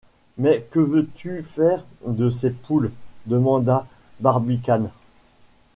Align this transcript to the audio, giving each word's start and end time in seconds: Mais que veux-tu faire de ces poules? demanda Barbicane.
Mais 0.39 0.65
que 0.71 0.79
veux-tu 0.79 1.43
faire 1.43 1.85
de 2.07 2.31
ces 2.31 2.49
poules? 2.49 2.91
demanda 3.27 3.85
Barbicane. 4.19 4.89